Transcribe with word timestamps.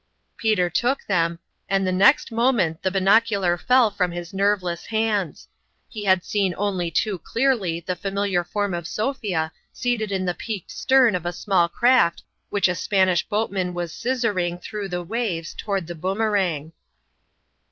Peter 0.35 0.67
took 0.67 1.05
them, 1.05 1.37
and 1.69 1.85
the 1.85 1.91
next 1.91 2.31
moment 2.31 2.81
the 2.81 2.89
binocular 2.89 3.55
fell 3.55 3.91
from 3.91 4.11
his 4.11 4.33
nerveless 4.33 4.87
hands. 4.87 5.47
He 5.87 6.05
had 6.05 6.23
seen 6.25 6.55
only 6.57 6.89
too 6.89 7.19
clearly 7.19 7.81
the 7.81 7.95
familiar 7.95 8.43
form 8.43 8.73
of 8.73 8.87
Sophia 8.87 9.51
seated 9.71 10.11
in 10.11 10.25
the 10.25 10.33
peaked 10.33 10.71
stern 10.71 11.13
of 11.13 11.23
a 11.27 11.31
small 11.31 11.69
craft 11.69 12.23
which 12.49 12.67
a 12.67 12.73
Spanish 12.73 13.21
boatman 13.29 13.75
was" 13.75 13.91
scissoring" 13.93 14.59
through 14.63 14.87
the 14.89 15.03
waves 15.03 15.53
toward 15.53 15.85
the 15.85 15.93
Boomerang. 15.93 16.73